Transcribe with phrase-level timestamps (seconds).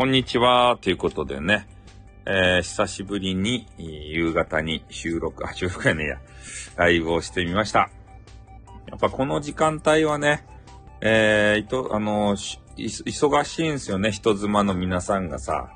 [0.00, 0.78] こんにちは。
[0.80, 1.68] ということでね、
[2.24, 6.18] えー、久しぶりに夕方に収録、 あ、収録やねや、
[6.76, 7.90] ライブをしてみました。
[8.86, 10.46] やっぱこの時間帯はね、
[11.02, 12.34] えー、いと、あの、
[12.78, 15.68] 忙しいんですよね、人妻の皆さんがさ。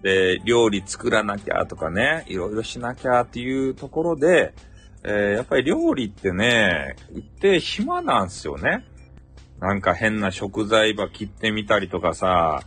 [0.00, 4.54] で、料理作らなきゃとかね、いろいろしなきゃっていうところで、
[5.02, 8.84] えー、やっぱり料理ってね、一定暇なんですよね。
[9.58, 12.62] なんか変な食材ば切ってみたりとかさ、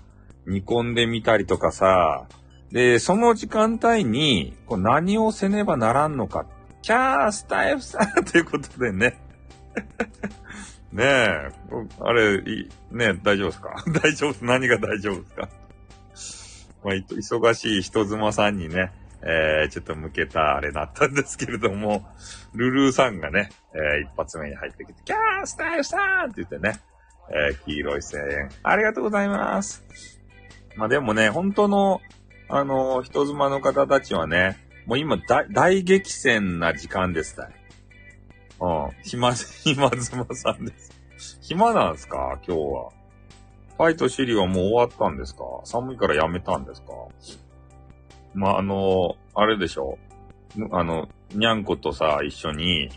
[0.48, 2.28] 煮込んでみたりとかさ、
[2.72, 6.46] で、その時間帯に、こう何をせねばならんのか。
[6.82, 8.12] キャースタイフさん。
[8.26, 9.18] ということでね。
[10.92, 11.50] ねえ、
[12.02, 13.84] あれ、いね大丈夫ですか？
[14.04, 14.46] 大丈夫？
[14.46, 15.50] 何が大丈夫ですか？
[16.84, 22.06] まあ、忙しい人妻さんにね、えー、ちょっと向けたあれだったんですけれども、
[22.54, 26.80] ルルーさんがね、えー、一発目に入ってきて、キャースタイルさんって言ってね、
[27.32, 29.84] えー、黄色い声援、ありがとうございます。
[30.76, 32.02] まあでもね、本当の、
[32.50, 37.52] あの、人妻の方たちはね、もう今大、大激戦な時間ですたい。
[38.60, 38.90] うん。
[39.04, 40.92] 暇、 暇妻さんです。
[41.42, 42.40] 暇なんすか？
[42.48, 42.90] 今日は。
[43.78, 45.44] ファイトシリはもう終わったんですか？
[45.64, 46.88] 寒いからやめたんですか？
[48.34, 49.98] まあ、あの、あれでしょ
[50.72, 52.90] あの、にゃんことさ、一緒に、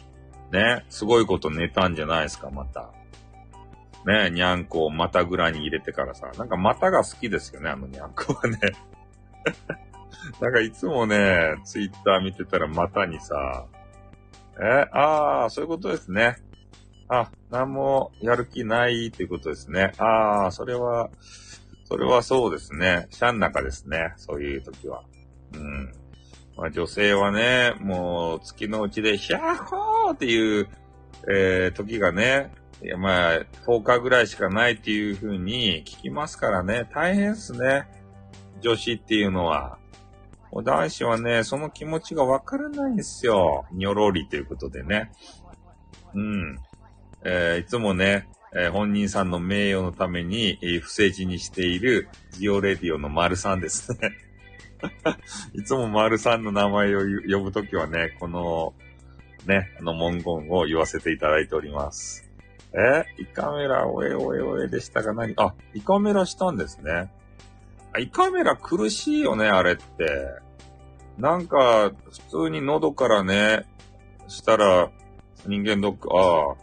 [0.52, 2.90] ね、すごいこと寝たんじゃないですか、また。
[4.06, 8.58] ね、にゃんこを股ぐらに入れてからさ、なんか股が好きですよね、あのにゃんこはね。
[10.40, 13.66] なんかいつもね、ツイッター見てたら股にさ、
[14.60, 16.36] え、ああ、そういうことですね。
[17.08, 19.92] あ、なんもやる気ないっていうことですね。
[19.98, 21.10] ああ、それは、
[21.84, 23.06] それはそうですね。
[23.10, 24.14] シャン中ですね。
[24.16, 25.02] そういう時は。
[25.54, 25.92] うん。
[26.56, 30.68] まあ女性はね、もう月のうちでヒャッホーっていう、
[31.28, 32.50] えー、時がね、
[32.83, 37.87] いや、まあ、10日ぐらいしかないっていう風に聞きますからね、大変っすね。
[38.61, 39.79] 女子っていうのは。
[40.53, 43.67] 男子はね、その気持ちがわからないんですよ。
[43.73, 45.11] にょろりということでね。
[46.14, 46.59] うん。
[47.25, 53.98] えー、いつもね、えー、本人さんの名誉のために、えー、不正字にしているジオレディオの丸さんですね。
[55.55, 58.75] いつも丸さんの名前を呼ぶときはね、この、
[59.47, 62.26] ね、あの文言を言わせていただいております。
[62.72, 65.34] えイカメラ、おえおえおえでしたが何？
[65.36, 67.10] あ、イカメラしたんですね。
[67.92, 70.46] あイカメラ苦しいよね、あれって。
[71.18, 71.92] なんか、
[72.30, 73.64] 普通に喉からね、
[74.28, 74.90] したら、
[75.46, 76.56] 人間ドック、ああ、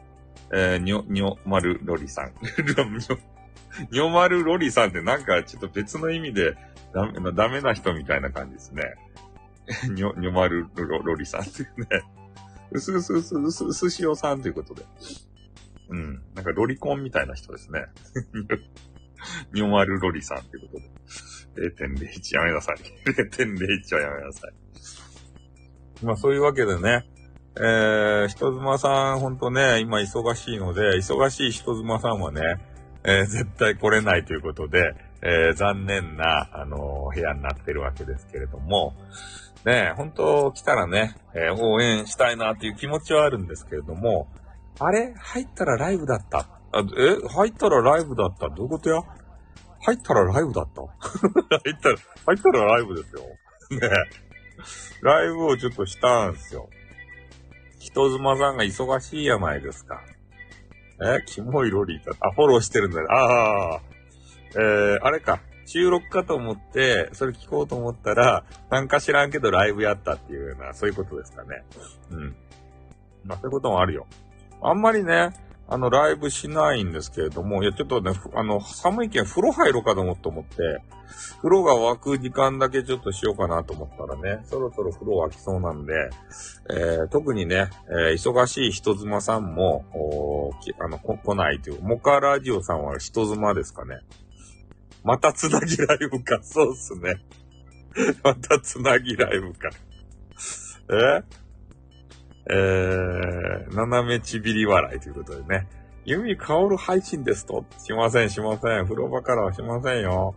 [0.54, 2.34] えー、にょ、にょまるロリさん。
[3.90, 6.56] にょまるロリさんってなんかちょっと別の意味で
[6.94, 8.84] ダメダメな人みたいな感じですね。
[9.90, 12.04] にょ、にょまるロロリさんっていうね。
[12.72, 14.86] うすうすうすうすうすしおさんということで。
[15.90, 16.22] うん。
[16.36, 17.86] なんかロリコンみたいな人ですね。
[19.54, 20.94] にょまるロリさんということで。
[21.70, 22.78] 0.01やめなさい。
[23.06, 24.54] 0.01はやめなさい。
[26.04, 27.06] まあそういうわけでね、
[27.56, 32.42] えー、人妻さんほんとね、今忙しいので、忙しい人妻さんはね、
[33.04, 38.96] えー、絶対来れないということで、えー、残念な、あのー、部屋になってるわけですけれども、
[39.66, 44.28] ね、本当来たらね、えー、応援したいなっていう気持ちはあるんですけれども、
[44.80, 45.14] あれ？
[45.18, 46.40] 入ったらライブだった。
[46.40, 46.48] あ
[46.98, 47.28] え？
[47.28, 48.50] 入ったらライブだった。
[48.50, 49.02] どういうことや？
[49.82, 50.82] 入ったらライブだった？
[50.82, 51.96] 入ったら、
[52.26, 53.22] 入ったらライブですよ。
[53.80, 53.90] ね
[55.02, 56.70] ライブをちょっとしたんすよ。
[57.80, 60.02] 人妻さんが忙しいやないですか。
[61.02, 61.24] え？
[61.26, 62.14] キモいロリーだ。
[62.22, 63.08] あ、フォローしてるんだよ。
[63.12, 63.82] ああ。
[64.56, 65.40] えー、あれか。
[65.66, 71.64] 収録かと思って、それ聞こうと思ったら、なんか知らんけどライブやったっていうような、そういうことですかね。
[72.12, 72.36] うん。
[73.26, 74.06] まあ、そういうこともあるよ。
[74.64, 75.34] あんまりね、
[75.68, 80.82] あの、ライブしないんですけれども、いや、ちょっとね、あの、寒いけん風呂入ろうかと思って、
[81.38, 85.94] 風呂が沸く時間だけちょっとしようかなと思ったらね、そろそろ風呂沸きそうなんで、
[86.70, 89.86] えー、特にね、えー、忙しい人妻さんも、
[90.80, 94.00] あの、来ないという、モカラジオさんは人妻ですかね。
[95.04, 97.22] またつなぎライブか、そうっすね。
[98.24, 99.70] またつなぎライブか。
[100.90, 101.43] え
[102.50, 105.68] えー、斜めちびり笑いということでね。
[106.06, 107.66] 弓香る配信ですと。
[107.78, 108.84] しません、しません。
[108.84, 110.36] 風呂場からはしませんよ。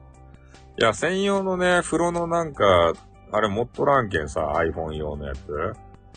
[0.79, 2.93] いや、専用のね、風呂のなんか、
[3.33, 5.75] あれ持っとらんけんさ、iPhone 用のやつ。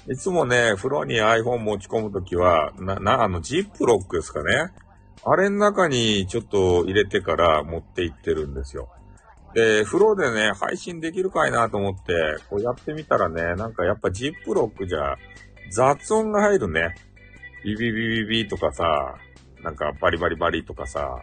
[0.07, 4.71] いつもね、風呂に iPhone 持ち込むときは、な、な、あの、ジップロックですかね。
[5.25, 8.89] あれの中にちょっと入れてから持って行ってるんですよ。
[9.53, 15.17] で、風呂でね、配信できるかいなと思って、こうやってみたらね、なんかやっぱジップロックじゃ
[15.69, 16.95] 雑音が入るね。
[17.63, 19.15] ビビビビビとかさ、
[19.63, 21.21] なんかバリバリバリとかさ、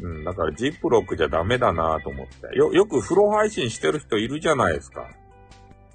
[0.00, 2.56] うん、だからジップロックじゃダメだなと思って。
[2.56, 5.08] よ、よく風呂配信してる人いるじゃないですか。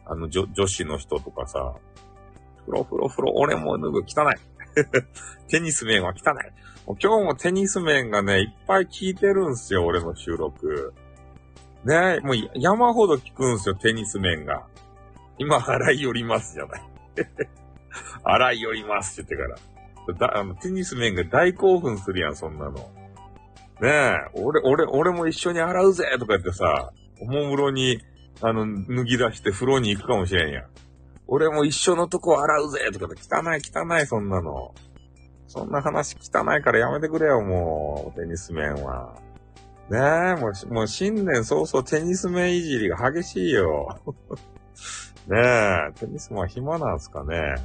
[0.05, 1.75] あの、女、女子の人とかさ。
[2.65, 4.35] 風呂風呂風呂、俺も脱ぐ、汚い。
[5.49, 6.33] テニス面は汚い。
[6.85, 10.93] もう今日もテニス面がね、いっぱい聞いてるんすよ、俺の収録。
[11.85, 14.65] ねもう山ほど聞くんすよ、テニス面が。
[15.37, 16.81] 今、洗い寄りますじゃない。
[18.23, 19.61] 洗い寄りますって言ってか
[20.13, 20.29] ら。
[20.31, 22.73] だあの、テニス面が大興奮するやん、そんなの。
[23.81, 26.91] ねえ、俺、俺、俺も一緒に洗うぜとか言ってさ、
[27.21, 28.01] おもむろに、
[28.41, 30.65] あの、脱ぎ出して風呂に行くかもしれんやん。
[31.27, 34.73] 俺も一緒のとこ洗うぜとかって汚い汚いそんなの。
[35.47, 39.15] そんな話汚いからやめてくれよ、もう、テニス面は。
[39.89, 43.99] ねえ、もう、もう新年早々テニス面いじりが激しいよ。
[45.29, 47.55] ねえ、テニスマン暇なんすかね。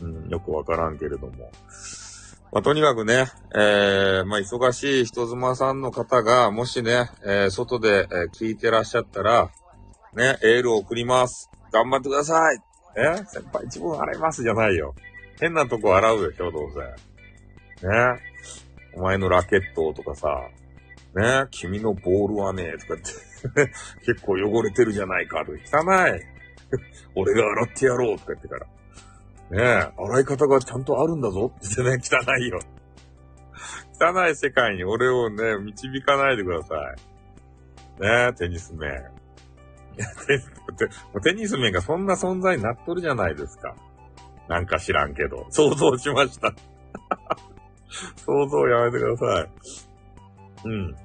[0.00, 1.50] うん、よくわからんけれども。
[2.52, 9.50] まあ、とにかくね、えー、まあ、忙しい人妻さんの方が、もしね、えー、外で、えー、聞いてらっしゃったら、
[10.14, 11.50] ね、エールを送ります。
[11.72, 12.60] 頑張ってください
[12.96, 14.94] え先輩自分洗いますじゃないよ。
[15.40, 16.68] 変なとこ洗うでしょ、どう
[17.82, 17.88] せ。
[17.88, 18.20] ね
[18.94, 20.28] お前のラケットとかさ、
[21.14, 23.70] ね君のボールはね、とかって
[24.06, 25.56] 結構汚れてるじゃないか、と汚
[26.06, 26.35] い。
[27.14, 28.66] 俺が洗ってやろうとか言ってから。
[29.48, 32.58] ねえ、洗い方がちゃんとあるんだぞって言ってね、汚いよ。
[34.00, 36.74] 汚い世界に俺をね、導かないでくださ
[37.98, 38.02] い。
[38.02, 38.90] ねえ、テニス面。
[38.90, 43.74] いや、テテニス面がそんな存在になっとるじゃないですか。
[44.48, 45.46] なんか知らんけど。
[45.50, 46.52] 想像しました。
[48.16, 50.68] 想像やめてください。
[50.68, 50.96] うん。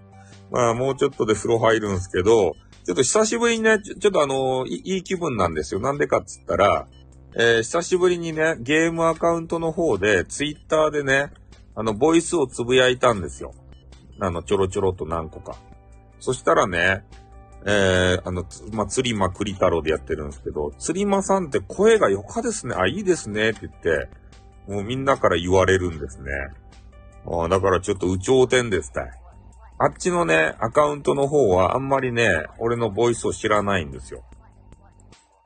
[0.51, 5.79] まあ、もうちょっとで風呂入るんすけど、ちょっと久しぶりにね、ちょちょっとあのい、いい気分なんですよ。
[5.79, 6.87] なんでかっつったら、
[7.35, 11.31] えー、久しぶりにね、ゲームアカウントの方で、ツイッターでね、
[11.75, 13.53] あの、ボイスをつぶやいたんですよ。
[14.19, 15.55] あの、ちょろちょろと何個か。
[16.19, 17.05] そしたらね、
[17.65, 22.75] えー、あの、まあ、釣りまくり太郎でやってるんですけど、釣りまさんって声がよかですね。
[22.75, 23.51] あ、いいですね。
[23.51, 24.09] って言って、
[24.67, 26.31] もうみんなから言われるんですね。
[27.25, 29.11] ああだからちょっと有頂天ですたい。
[29.83, 34.23] あっちのね、アカウントの方はあんまりね、俺のボイスを知らないんですよ。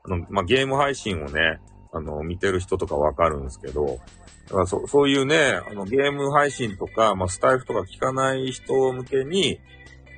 [0.04, 1.58] あの、まあ、ゲーム配信をね、
[1.90, 3.98] あの、見てる人とかわかるんですけど、
[4.48, 9.58] だからそそういうね、あの、ゲーム配信とか、まあ、スタイフとか聞かない人向けに、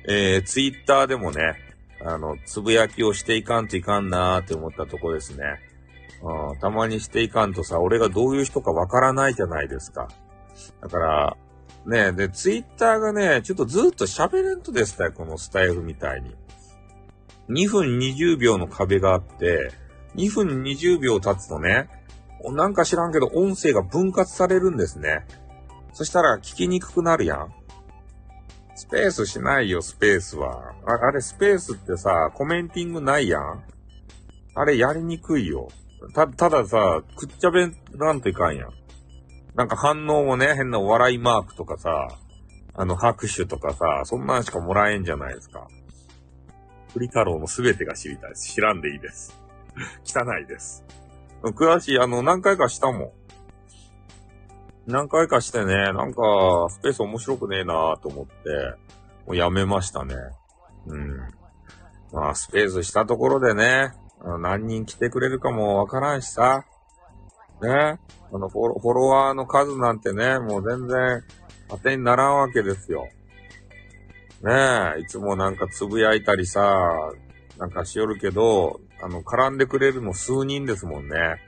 [0.05, 1.55] えー、ツイッターでもね、
[2.03, 5.45] あの、つぶやきをしていかんといかんなーって思ったとこですね。
[6.21, 10.09] うん、たまにしていかんとさ、俺がどういう人かわからないじゃないですか。
[10.81, 11.37] だから、
[11.85, 16.35] ねで、ツイッターがね、ちょっとずっと喋れんとですね、このスタイルみたいに。
[17.49, 19.71] 2分20秒の壁があって、
[20.15, 21.89] 2分20秒経つとね、
[22.43, 25.25] なんか知らんけど音声が分割されるんですね。
[25.93, 27.53] そしたら聞きにくくなるやん。
[28.75, 30.73] スペースしないよ、スペースは。
[30.85, 33.63] ああれ、スペースってさ、コメンティングないやん。
[34.55, 35.67] あれ、やりにくいよ。
[36.13, 38.78] た、たださ、くっちゃべらんといかんやん。
[39.59, 42.07] なんか反応もね、変なお笑いマークとかさ、
[42.75, 45.67] あの拍手とかさ、そんなんしかもらえんじゃないですか。
[46.93, 48.53] 栗太郎のすべてが知りたいです。
[48.53, 49.37] 知らんでいいです。
[50.07, 50.85] 汚いです。
[51.43, 53.11] 詳しい、あの、何回かしたもん。
[54.87, 56.21] 何回かしてね、なんか、
[56.69, 58.33] スペース面白くねえなーと思って、
[59.27, 60.15] もうやめましたね。
[60.87, 61.17] うん。
[62.13, 63.91] まあ、スペースしたところでね、
[64.39, 66.63] 何人来てくれるかもわからんしさ。
[67.61, 67.99] ね。
[68.31, 71.23] あのフォロ、フォロワーの数なんてね、もう全然
[71.69, 73.07] 当てにならんわけですよ。
[74.43, 76.61] ねえ、いつもなんかつぶやいたりさ、
[77.57, 81.41] なんかしよるけど、あの、絡んでくれるの数人ですもんね。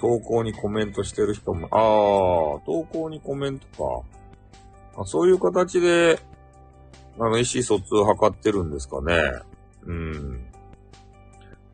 [0.00, 4.04] 投稿にコメントしてる人も、ああ、投稿にコメント
[4.94, 5.02] か。
[5.02, 6.20] あそういう形で、
[7.18, 9.20] あの、意思疎通を図ってるんですかね。
[9.84, 10.46] うん。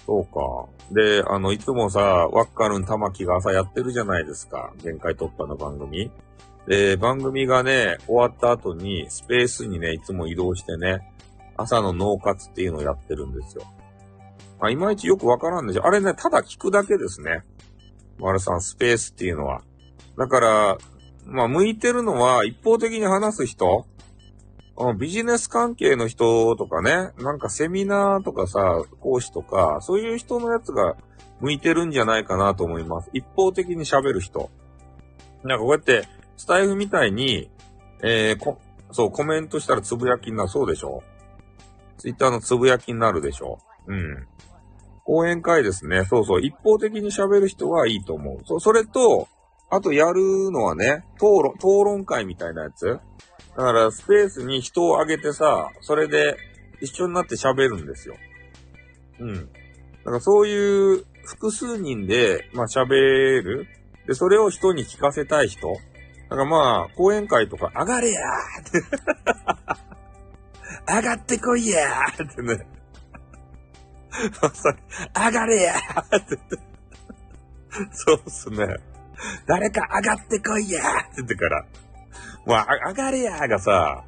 [0.07, 0.78] そうか。
[0.91, 4.73] で、あの、いつもさ、ワッカルン玉木が朝やってるじゃないですか。
[4.83, 6.11] 限界突破の番組。
[6.67, 11.13] で、番組がね、終わった後に、スペースにね、いつも移動してね、
[11.57, 13.65] 朝の脳活っていうのをやってるんですよ。
[14.61, 15.87] まあ、いまいちよくわからんでしょ。
[15.87, 17.43] あれね、ただ聞くだけですね。
[18.19, 19.63] 丸さん、スペースっていうのは。
[20.17, 20.79] だから、
[21.27, 23.87] まあ、向いてるのは、一方的に話す人
[24.97, 30.97] ビジネス関係の人とかね、なんかセミナーとかさ、講師とか、そういう人のやつが
[31.41, 33.11] 向いてるんじゃないかなと思います。
[33.13, 34.51] 一方的に喋る人。
[35.43, 37.51] なんかこうやって、スタイフみたいに、
[38.03, 38.59] えー、こ、
[38.93, 41.03] そう、コメントしたらつぶやきになる、そうでしょ
[41.99, 44.27] ツイッターのつぶやきになるでしょうん。
[45.05, 46.05] 講演会ですね。
[46.05, 46.41] そうそう。
[46.41, 48.39] 一方的に喋る人はいいと思う。
[48.45, 49.27] そ、それと、
[49.71, 53.01] あとやるのはね、討論、討論会みたいなやつ。
[53.59, 56.37] だからスペースに人をあげてさ、それで
[56.81, 58.15] 一緒になって喋るんですよ。
[59.19, 59.35] うん。
[59.35, 59.41] だ
[60.05, 63.67] からそういう複数人で、まあ喋る。
[64.07, 65.73] で、それを人に聞かせたい人。
[66.31, 68.81] だからまあ、講演会とか、上がれやーって
[70.95, 72.65] 上がってこいやーってね。
[75.19, 76.39] 上がれやーって
[77.91, 78.69] そうっすね。
[79.47, 81.67] 誰か上がってこいやーって言ってから。
[82.49, 84.05] もう、上がれやーがさ、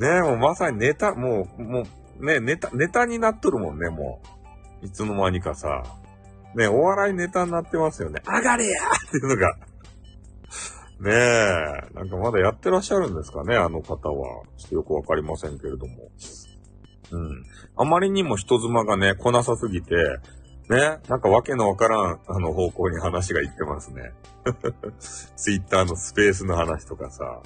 [0.00, 1.84] ねもうまさにネタ、もう、も
[2.20, 4.20] う、ねネタ、ネタになっとるもんね、も
[4.82, 4.86] う。
[4.86, 5.84] いつの間にかさ。
[6.56, 8.20] ねお笑いネタになってますよね。
[8.26, 9.56] 上がれやーっていうのが。
[11.00, 14.42] ねえ、なんかまだやってらっしゃるんですかね、あの方は。
[14.56, 16.10] ちょっとよくわかりませんけれども。
[17.12, 17.44] うん。
[17.76, 19.94] あまりにも人妻がね、来なさすぎて、
[20.68, 24.12] ね、なんかわけのわからん、あの方向に話がいってますね。
[25.36, 27.40] ツイッターのスペースの話とかさ。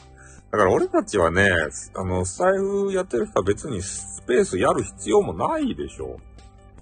[0.53, 1.49] だから俺たちはね、
[1.95, 6.21] あの、スタイフやってる人は別にスペースやる必要もないでしょ。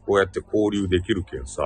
[0.05, 1.63] こうやって交流できるけんさ。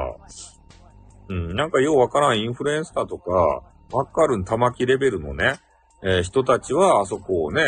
[1.31, 5.61] うん、なんかようわからんインフルエンサーとか、わかるん玉木レベルのね、
[6.03, 7.63] えー、人たちはあそこをね、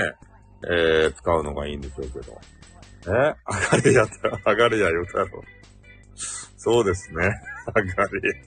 [0.65, 2.39] えー、使うのがいいんでしょうけど。
[3.09, 3.35] え
[3.73, 4.09] 上がれやっ
[4.45, 5.43] た、上がれやよ太郎。
[6.59, 7.41] そうですね。
[7.75, 8.43] 上がれ。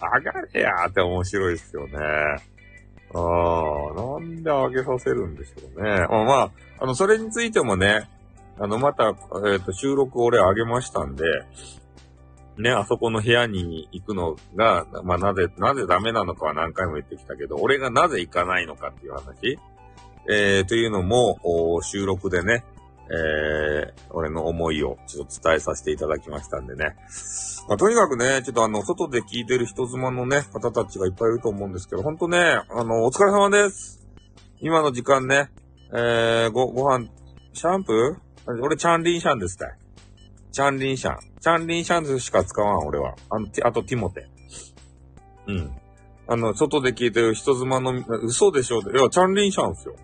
[0.00, 1.98] 上がれやーって面白いですよね。
[3.12, 5.90] ああ、なんで上げさせるんでしょうね。
[6.08, 6.50] まあ、まあ、
[6.80, 8.08] あの、それについてもね、
[8.58, 11.24] あの、また、えっ、ー、と、収録俺上げましたんで、
[12.58, 19.58] ね、あそこの部屋に行くのが、まあ、なぜ、なぜダメなのかは何回も言ってきたけど、俺がなぜ行かないのかっていう話、
[20.28, 22.64] えー、というのも、収録でね、
[23.12, 26.94] えー、俺の思いをちょっと伝えさせていただきましたんでね。
[27.68, 34.06] まあ、とにかくね、ちょっとあの、外で聞いてる人妻のね、方たちがいっぱいいると思うんですけど、ほんとね、あの、お疲れ様です。
[34.60, 35.50] 今の時間ね、
[35.92, 37.08] えー、ご、ご飯、
[37.52, 38.60] シャンプー？
[38.62, 39.78] 俺、チャンリンシャンですたい。
[40.52, 41.18] チャンリンシャン。
[41.40, 43.14] チャンリンシャンズしか使わん、俺は。
[43.28, 44.28] あの、あと、ティモテ。
[45.46, 45.70] うん。
[46.28, 49.96] あの、外で聞いてる人妻の、嘘でしょいや、チャンリンシャンですよ。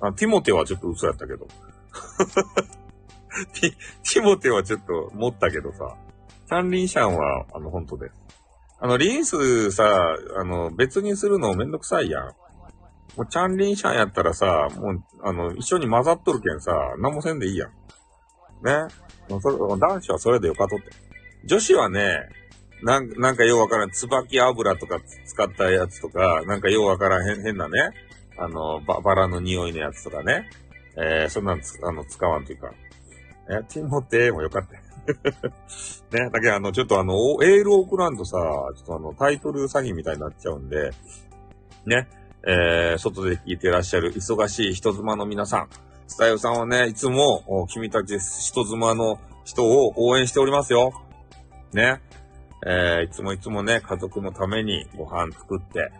[0.00, 1.46] あティモテはちょっと嘘やったけど。
[3.60, 5.96] ティ、ティモテはちょっと持ったけどさ、
[6.48, 8.14] チャンリンシャンは、あの、本当です。
[8.78, 12.24] あの、リンスさ、あの、別にするのめんどくさいやん。
[12.26, 12.34] も
[13.18, 17.70] う、チャンリンシャンやったらさ、もう、あの、一緒に混ざっとるけんさ、何もせんでいいやん。
[18.64, 18.88] ね。
[19.28, 20.86] もうそれ男子はそれでよかとって。
[21.44, 22.28] 女子はね、
[22.82, 27.90] なん、なんかようわからん、椿油とか使ったやつとか、なんかようわからん変、変なね、
[28.36, 30.50] あの、ババラの匂いのやつとかね。
[30.96, 32.72] えー、そんなんつ、あの、使わんというか。
[33.48, 34.82] え、ティモテーもよかった。
[36.16, 38.38] ね、だけどあの、ちょっとあの、エールを送らんとさ、
[38.76, 40.90] ちょっとあの、タイトル詐欺みたいになっちゃうんで、
[41.86, 42.08] ね、
[42.46, 45.68] えー、外で聞いてらっしゃる忙しい人妻の皆さん、
[46.06, 50.92] スタイルさんはね、いつも、君たち人妻の人を応援しておりますよ。
[51.72, 52.00] ね。
[52.64, 55.90] えー、いつもいつもね、家族のためにご飯作って、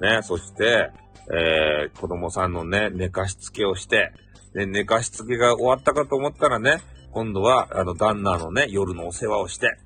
[0.00, 0.92] ね、そして、
[1.32, 4.12] えー、子供さんのね、寝かしつけをして、
[4.56, 6.80] で、寝かしつけが終わったかと思ったらね、
[7.12, 9.76] 今度は、あの、旦那のね、夜のお世話をして、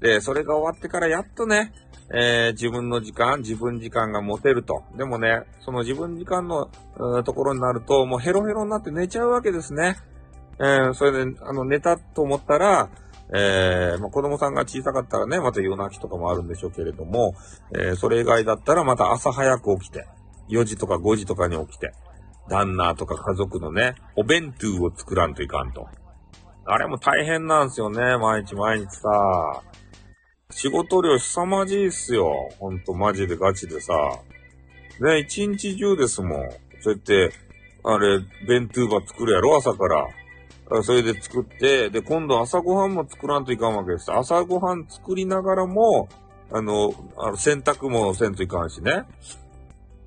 [0.00, 1.72] で、それが終わってからやっとね、
[2.14, 4.84] えー、自分の時間、自分時間が持てると。
[4.96, 6.70] でもね、その自分時間の、
[7.24, 9.96] ところになると、もうヘロヘロになって寝ちゃうわけですね。
[10.60, 12.90] えー、それで、あの、寝たと思ったら、
[13.34, 17.34] えー、まあ、子供さんが小さかったらね、また夜泣きとかもあるんでしょうけれども、
[17.72, 20.06] えー、それ以外だったらまた朝早く起きて、
[20.50, 21.92] 4時とか5時とかに起きて、
[22.48, 25.88] 旦那とか家族のね、お弁当を作らんといかんと。
[26.66, 29.62] あれも大変なんですよね、毎日毎日さ。
[30.50, 32.32] 仕事量凄まじいっすよ。
[32.58, 33.92] ほんと、マジでガチでさ。
[35.00, 36.50] ね、一日中ですもん。
[36.80, 37.32] そうやって、
[37.82, 40.82] あれ、弁当ば作るやろ、朝から。
[40.82, 44.12] それで作って、で、今度朝ごはんも作らんといかんわけです。
[44.12, 46.08] 朝ごはん作りながらも、
[46.50, 49.04] あの、あの洗濯もせんといかんしね。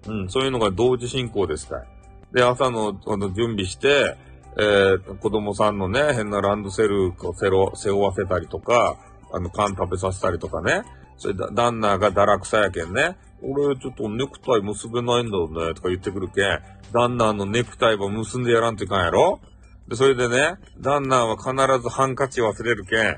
[0.08, 1.86] うん、そういうのが同時進行ですから
[2.34, 4.18] で、朝の、あの、準備して、
[4.58, 7.34] えー、子供さんのね、変なランドセルを
[7.76, 8.98] 背負わせたりとか、
[9.32, 10.84] あの、缶食べさせたりとかね。
[11.18, 13.18] それで、旦那が堕落さやけんね。
[13.42, 16.60] 俺、ちょっとネクタイ結べないんだよね、とか言ってくるけん。
[16.92, 19.40] 旦那のネクタイは結んでやらんといかんやろ
[19.88, 23.18] で、それでね、旦那は必ずハンカチ忘れるけん。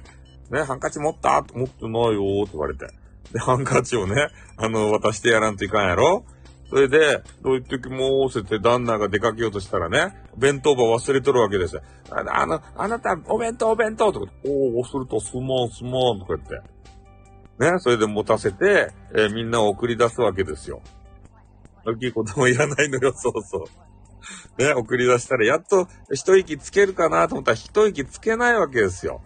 [0.51, 1.45] ね、ハンカチ持った？
[1.53, 2.87] 持ってないよって言われて。
[3.31, 6.25] で、ハンカチをね、あの、渡してやらんといかんやろ
[6.69, 11.81] それで、どう言ってきもーせて旦那が出かけようとしたらね、弁当箱忘れとるわけですよ。
[12.11, 16.61] あの、あ、なた、お弁当お弁当とか、おー、忘れた、すまんすまんとか言って。
[17.59, 20.81] ね、それで持たせて、えーみんなを送り出すわけですよ。
[21.85, 23.65] 大きい子供いらないのよ、そうそ
[24.57, 24.61] う。
[24.61, 29.21] ね、送り出したら、やっと一息つけるかなと思ったら一息つけないわけですよ。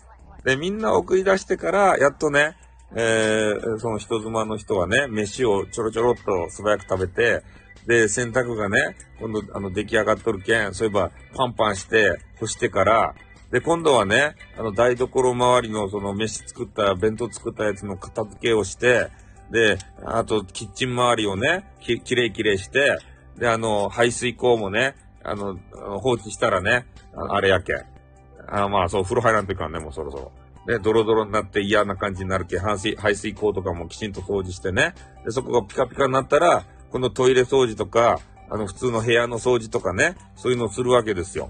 [0.46, 2.56] で、みんな送り出してから、やっとね、
[2.96, 7.44] えー、その人妻の人はね、飯をちょろちょろっと素早く食べて、
[7.88, 13.16] で、洗濯がね、今度、あの、出来上がっとるけん、そういえば、パンパンして、干してから、
[13.52, 19.10] で、今度はね、あの、台所周りの、その、飯作った、弁当作ったやつの片付けをして、
[19.52, 22.98] で、あと、キッチン周りをね、き、きれいきれいして、
[23.38, 25.58] で、あの、排水口もね、あの、
[26.00, 27.86] 放置したらね、ああれやけん。
[28.48, 30.32] あまあ、そう、風呂入らんといかんね、もうそろそろ。
[30.68, 34.96] で、ドロドロになって嫌な感じになるけ、排水、排水口とかもきちんと掃除してね。
[35.26, 41.50] で、そこがピカピカになったら、このトイレ掃除とか、あの、普通の部屋の掃除とかね、そういうのをするわけですよ。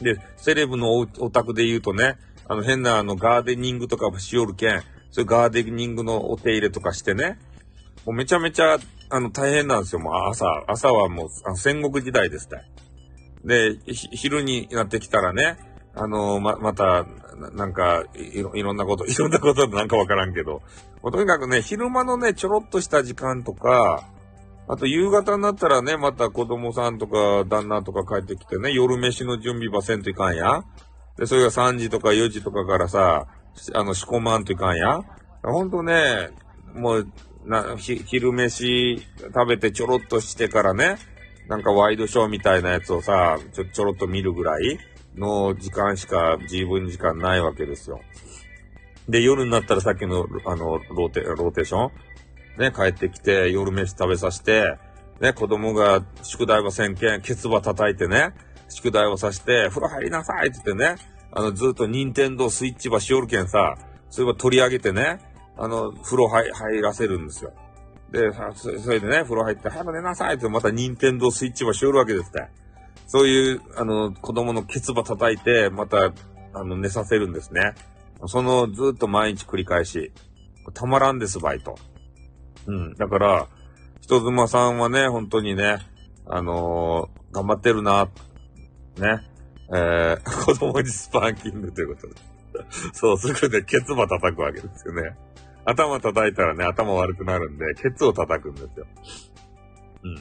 [0.00, 7.38] で、セレブのおお宅で言うとね、あの、変なあの、ガーデニングとかもしよるけん、そういうガーデニングのお手入れとかしてね、
[8.04, 8.78] もうめちゃめちゃ、
[9.10, 10.00] あの、大変なんですよ。
[10.00, 12.64] もう朝、朝はもう、あの戦国時代ですね。
[13.44, 15.56] で、昼になってきたらね、
[15.94, 20.62] あのま、また、ななんかいろ、いろんなこと、 いろんなことなんかわからんけど、
[21.02, 24.04] もうとにかくね、昼間のね、ちょろっとした時間とか、
[24.66, 30.64] あと夕方になったらね、また子供さんとか旦那とか帰ってきてね、夜飯の準備ばせんといかんや。
[31.18, 33.26] で、それが3時とか4時とかからさ、
[33.74, 35.00] あの、仕込まんといかんや。
[35.42, 36.30] ほんとね、
[36.74, 37.08] もう、
[37.44, 39.02] な、昼飯
[39.34, 40.96] 食べてちょろっとしてからね、
[41.46, 44.78] なんかワイドショーみたいなやつをさ、ちょ、ちょろっと見るぐらい
[45.16, 48.00] の時間しか自分時間ないわけですよ。
[49.08, 51.90] で、夜になったらさっきの、あの、ローテ、ローテーション？
[52.58, 54.78] ね、帰ってきて、夜飯食べさせて、
[55.20, 58.32] ね、子供が宿題はせんけん、ケツバ叩いてね、
[58.68, 60.96] 宿題をさして、風呂入りなさいって言ってね、
[61.32, 63.76] あの、ずっと任天堂スイッチばしおるけんさ、
[64.08, 65.18] そういえば取り上げてね、
[65.56, 67.52] あの、風呂入入らせるんですよ。
[68.10, 72.48] で、それでね、風呂入って、早く寝なさいってまた任天堂スイッチばしおるわけですね。
[73.06, 76.12] そういう、あの、子供のケツバ叩いて、また、
[76.52, 77.74] あの、寝させるんですね。
[78.26, 80.12] その、ずっと毎日繰り返し。
[80.72, 81.76] たまらんです、バイト。
[82.66, 82.94] うん。
[82.94, 83.48] だから、
[84.00, 85.78] 人妻さんはね、本当にね、
[86.26, 88.08] あのー頑張ってるな、
[88.96, 89.20] ね。
[89.74, 92.14] えー、 子供にスパンキングということで。
[92.94, 95.16] そう、すぐでケツバ叩くわけですよね。
[95.64, 98.86] 頭叩いたらね、頭悪くなるんで、ケツを叩くんですよ。
[100.04, 100.14] うん。
[100.14, 100.20] ま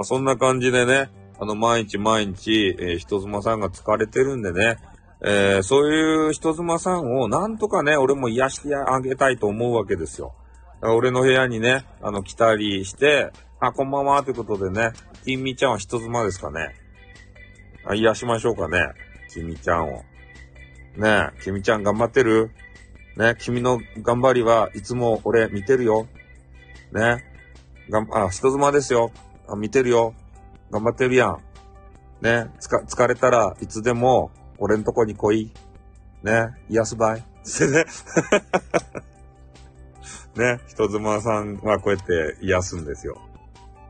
[0.00, 4.78] あ、そんな感じでね、あの、毎日毎日、えー人妻さんが疲れてるんでね、
[5.24, 10.34] えーそういう人妻さんをなんとかね、俺も癒してあげたいと思うわけですよ。
[10.82, 14.92] 俺の部屋にね、あの、来たりして、あ、こんばんは、ということでね、
[15.24, 16.74] きみちゃんは人妻ですかね。
[17.84, 18.78] あ癒しましょうかね、
[19.32, 20.02] きみちゃんを。
[20.96, 22.50] ねえ、きみちゃん頑張ってる？
[23.16, 26.08] ね、君の頑張りはいつも俺見てるよ。
[26.92, 27.24] ね。
[27.90, 29.12] がん、あ、人妻ですよ。
[29.48, 30.14] あ、見てるよ。
[30.72, 31.38] 頑張ってるやん。
[32.22, 32.50] ね。
[32.58, 35.52] つか、疲れたらいつでも俺んとこに来い。
[36.22, 36.54] ね。
[36.70, 37.20] 癒すばい。
[37.20, 37.84] ってね。
[40.36, 40.60] ね。
[40.66, 43.20] 人妻さんはこうやって癒すんですよ。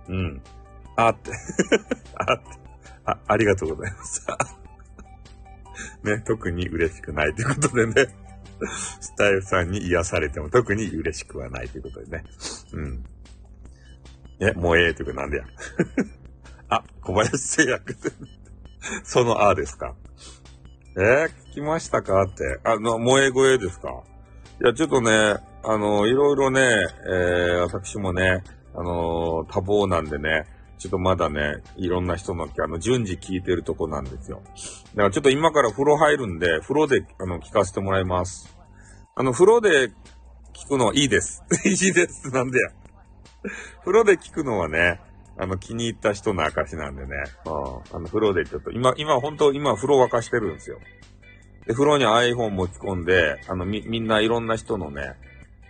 [0.08, 0.42] うん。
[0.96, 1.30] あって。
[2.16, 2.44] あって。
[3.04, 4.26] あ、ありがとうございます。
[6.02, 6.20] ね。
[6.26, 7.94] 特に嬉しくないということでね。
[9.00, 12.24] スタイフさんに癒されても特に嬉しくはないということでね。
[12.72, 13.04] うん。
[14.40, 15.44] え、もうええということなんでや。
[16.72, 18.10] あ、小林製薬って。
[19.04, 19.94] そのあですか。
[20.96, 22.60] えー聞きましたかって。
[22.64, 24.02] あの、萌え声ですか
[24.62, 26.60] いや、ちょっとね、あの、いろいろね、
[27.06, 28.42] えー、私もね、
[28.74, 30.46] あの、多忙なんでね、
[30.78, 34.40] ちょっとまだね、いろんな人の、あの、順次聞いてるとこなんですよ。
[34.46, 38.56] だからちょっと今から風呂入るんで、風呂で、あの、聞かせてもらいます。
[39.14, 39.90] あの、風呂で
[40.54, 41.44] 聞くのはいいです。
[41.68, 42.30] いいです。
[42.30, 42.70] なんでや。
[43.80, 45.00] 風呂で聞くのはね、
[45.42, 47.16] あの、気に入った人の証なんでね。
[47.44, 47.52] うん。
[47.96, 50.78] あの、風呂でちょっと、今、今、本当今、風呂沸かしてるんですよ。
[51.66, 55.14] で、風呂に iPhone 持ち込んで、あの、み、みんないろんな人のね、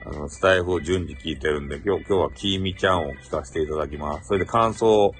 [0.04, 4.28] あの、スタイフを順次聞いてるんで、今日、今日はきーみちゃんを聞かせていただきます。
[4.28, 5.14] それで感想を、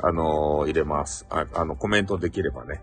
[0.00, 1.24] あのー入れます。
[1.30, 2.80] あ、あの、コメントできればね。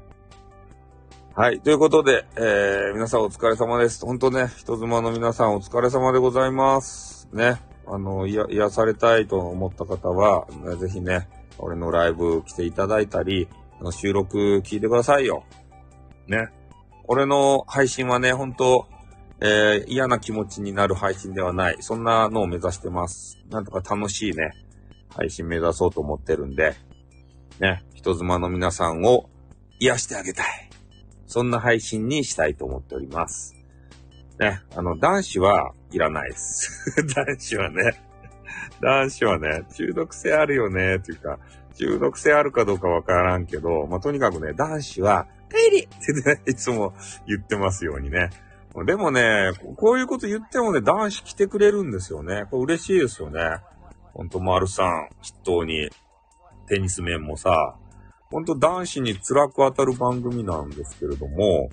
[1.36, 1.60] はい。
[1.60, 4.06] ということで、えー、皆さんお疲れ様です。
[4.06, 7.28] 本当ね、人妻の皆さんお疲れ様でございます。
[7.34, 7.71] ね。
[7.92, 11.28] あの、いや、癒されたいと思った方は、ぜひね、
[11.58, 13.50] 俺のライブ来ていただいたり、
[13.82, 15.44] あの収録聞いてくださいよ。
[16.28, 16.50] ね。
[17.04, 18.88] 俺の配信はね、本当
[19.42, 21.78] えー嫌な気持ちになる配信ではない。
[21.82, 23.40] そんなのを目指してます。
[23.50, 24.52] なんとか楽しいね、
[25.10, 26.76] 配信目指そうと思ってるんで、
[27.60, 29.30] ね、人妻の皆さんを
[29.80, 30.70] 癒してあげたい。
[31.28, 33.61] そんな配信にしたいと思っております。
[34.42, 36.96] ね、あの、男子はいらないです。
[37.14, 38.02] 男子はね、
[38.82, 41.38] 男子はね、中毒性あるよね、っていうか、
[41.76, 46.94] 中毒性あるかどうかわからんけど、まあ、とにかくね、男子は、帰りってね、いつも
[47.28, 48.32] 言ってますようにね。
[48.86, 52.46] でもね、こういうこと言ってもね、男子来てくれるんですよね。
[52.50, 53.58] これ嬉しいですよね。
[54.14, 55.92] ほんと、丸さん、筆頭に、
[56.68, 57.76] テニス面もさ、
[58.32, 61.70] ほんと男子に辛く当たる番組なんですけれども、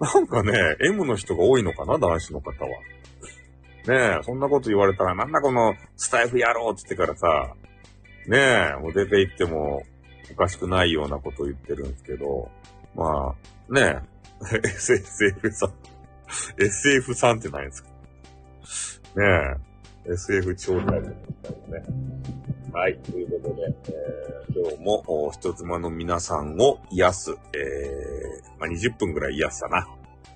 [0.00, 2.70] なんかね、M の人が多いのかな、男子の方は。
[3.86, 7.54] ねえ、そんなこと言われたら、なんだこのスタイフやろうって言ってからさ、
[8.26, 9.82] ねえ、もう出て行っても
[10.32, 12.50] おかしくないようなことを言ってるんですけど、
[12.94, 13.34] ま
[13.70, 14.00] あ、ね
[14.52, 15.72] え、 SF さん、
[16.58, 19.73] SF さんって何ですかねえ、
[20.06, 21.00] SF 超大みたい
[21.68, 21.84] なね。
[22.72, 22.98] はい。
[22.98, 29.88] ということで、えー、今日も、人妻の皆さんを癒す、えー、まあ、20分ぐらい癒したな。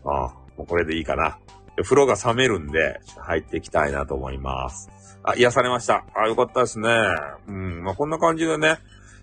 [0.05, 1.39] ああ、もうこれでいいかな。
[1.83, 4.89] 風呂が冷めるんで、入っていきたいなと思います。
[5.23, 6.05] あ、癒されました。
[6.15, 6.89] あ、よかったですね。
[7.49, 8.79] うん、まあ、こんな感じでね。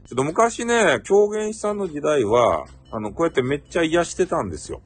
[0.07, 4.81] ちょっと昔ね、狂言師さんの時代は、あの、こうやってめっちゃ癒してたんですよ。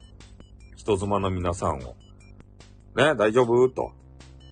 [0.76, 1.94] 人妻の皆さんを。
[2.96, 3.68] ね、大丈夫？
[3.68, 3.92] と。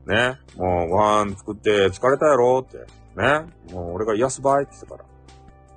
[0.09, 2.79] ね、もうご飯作って疲れたやろって。
[3.14, 3.44] ね。
[3.73, 4.97] もう俺が癒す場合って言ってか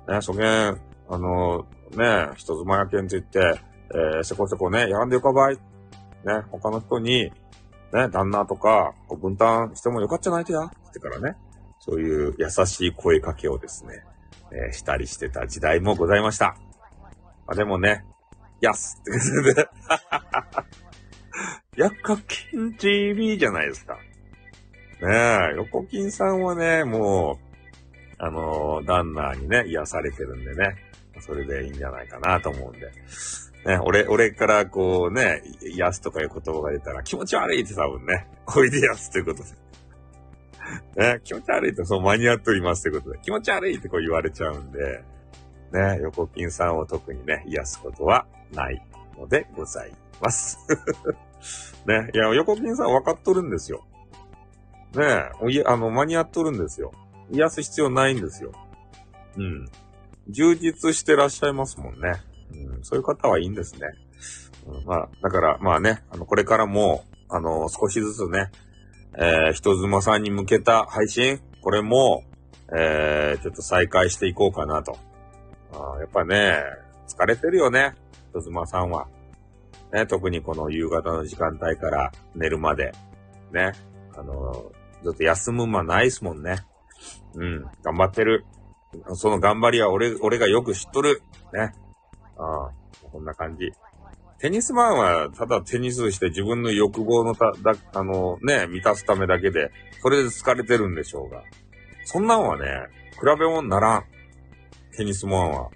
[0.08, 0.14] ら。
[0.14, 3.60] ね、そげん、あの、ね、人妻やけんって言って、
[3.94, 5.56] えー、せこせこね、やらんでよかばい。
[5.56, 5.60] ね、
[6.50, 7.30] 他の人に、
[7.92, 10.60] ね、旦那とか、こう分担してもよかっちゃないとや。
[10.60, 11.36] って言ってからね、
[11.78, 14.02] そういう優しい声かけをですね、
[14.50, 16.56] えー、したりしてた時代もございました。
[17.46, 18.06] まあ、でもね、
[18.62, 19.68] やすってことで、
[21.82, 23.98] やっかきん TV じゃないですか。
[25.02, 25.08] ね
[25.52, 27.40] え、横金さんはね、も
[28.20, 30.76] う、あのー、旦那にね、癒されてるんでね、
[31.20, 32.86] それでいいんじゃないかなと思うんで。
[33.66, 39.50] ね、俺、俺からこうね、癒すとかいう言葉が出たら気持ち悪いって多分ね、おいでやすということで。
[41.14, 45.02] ね、気持ち悪いってそう間に合っておりますということで、気持ち悪いってこう言われちゃうんで、
[45.72, 48.80] ね、横金さんを特にね、癒すことはない
[49.18, 50.58] のでございます。
[51.86, 53.84] ね、いや、横金さん分かっとるんですよ。
[54.96, 56.92] ねえ、いあの、間に合っとるんですよ。
[57.30, 58.52] 癒す必要ないんですよ。
[59.36, 59.68] うん。
[60.28, 62.22] 充実してらっしゃいますもんね。
[62.52, 63.88] うん、そういう方はいいんですね。
[64.66, 68.50] うん、まあ、だから、まあね、あの、これからも、あの、少しずつね、
[69.14, 72.24] えー、人妻さんに向けた配信、これも、
[72.74, 74.98] えー、ちょっと再開していこうかなと。
[75.72, 76.62] あやっぱね、
[77.08, 77.94] 疲れてるよね、
[78.30, 79.06] 人妻さんは。
[79.92, 82.92] ね、特にこの夕方の時間帯から寝るまで。
[83.52, 83.72] ね、
[84.16, 86.64] あのずっと休む間ないっすもんね。
[87.34, 88.44] うん、頑張ってる。
[89.14, 91.22] その頑張りは俺、俺がよく知っとる。
[91.52, 91.72] ね。
[92.36, 92.70] ああ、
[93.10, 93.72] こんな感じ。
[94.38, 99.70] テニスマンはただテニスして自分の欲望のた、だ、あのね、満たすためだけで、
[100.02, 101.42] それで疲れてるんでしょうが。
[102.04, 102.66] そんなんはね、
[103.12, 104.04] 比べ物ならん。
[104.96, 105.70] テニスマンは。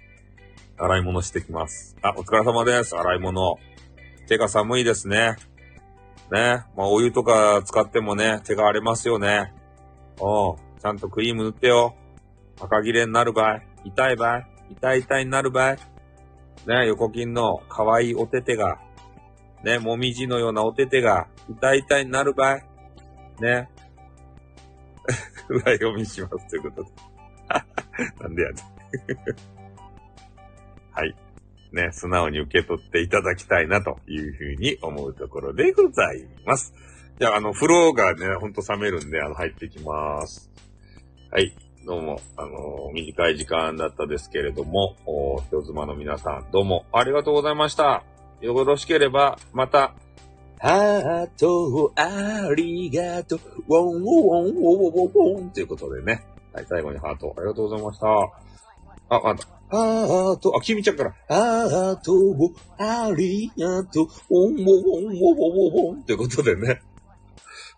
[0.79, 1.95] 洗い物してきます。
[2.03, 2.95] あ、お疲れ様です。
[2.95, 3.57] 洗い物。
[4.27, 5.37] 手が寒いですね。
[6.31, 6.63] ね。
[6.75, 9.53] まあ、お湯とか使ってもね、手が荒れますよね。
[10.19, 11.95] おう、ちゃんとクリーム塗ってよ。
[12.59, 15.75] 赤切れになる場合、痛い場合、痛い痛いになる場合、
[16.65, 18.79] ね、横筋の可愛いお手手が、
[19.63, 22.59] ね、もみじのようなお手手が、痛い痛いになる場合、
[23.39, 23.69] ね、
[25.47, 26.89] 裏読みしますということで。
[28.19, 28.57] なんでやねん
[30.91, 31.15] はい。
[31.77, 36.73] ね、素直に受け取っていただきたいなというふうに思うところでございます。
[37.19, 40.51] じゃあ、あの、風呂がね、ほんと冷めるんで、あの、入ってきます。
[41.31, 41.53] はい。
[41.85, 48.03] どうも、あの、短い時間だったですけれども、お人妻の皆さん、どうもありがとうございました。
[48.41, 49.93] よろしければ、また、
[50.59, 56.25] ハートありがとう、ウォンウォンウォンウォンウォンということでね。
[56.53, 58.07] はい、最後にハートありがとうございました。
[59.09, 59.56] あ、また。
[59.69, 62.13] あーと、あ、君ちゃんから、あーと、
[62.77, 66.81] ありがとう、おんもおんもおんもおんってことでね。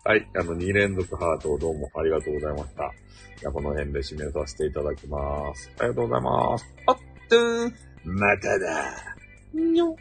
[0.04, 2.92] はい、あの、2連続ハートをどうもありがとうございました。
[3.40, 5.70] じゃ、この辺で締めさせていただきます。
[5.78, 6.74] ありがとうございます。
[6.86, 6.96] あっ
[7.28, 7.74] とーん、
[8.04, 9.16] まただ。
[9.52, 9.96] にょ。